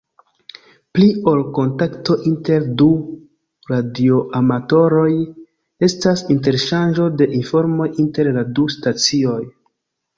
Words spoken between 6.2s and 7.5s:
interŝanĝo de